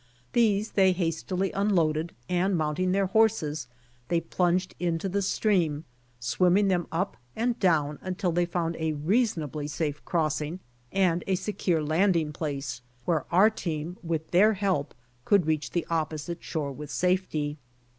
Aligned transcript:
These 0.33 0.71
they 0.71 0.93
hast 0.93 1.31
ily 1.31 1.51
unloaded, 1.51 2.15
and 2.27 2.57
mounting 2.57 2.91
their 2.91 3.05
horses, 3.05 3.67
they 4.07 4.19
plunged 4.19 4.73
into 4.79 5.07
the 5.07 5.21
stream, 5.21 5.83
swimmdng 6.19 6.69
them 6.69 6.87
up 6.91 7.17
and 7.35 7.59
down 7.59 7.99
until 8.01 8.31
they 8.31 8.47
found 8.47 8.75
a 8.79 8.93
reasonably 8.93 9.67
safe 9.67 10.03
crossing 10.03 10.59
and 10.91 11.23
a 11.27 11.35
secure 11.35 11.83
landing 11.83 12.33
place, 12.33 12.81
where 13.05 13.25
our 13.31 13.51
team 13.51 13.97
with 14.01 14.31
their 14.31 14.53
help 14.55 14.95
could 15.23 15.45
reach 15.45 15.69
the 15.69 15.85
opposite 15.87 16.41
shore 16.43 16.71
with 16.71 16.89
safety. 16.89 17.59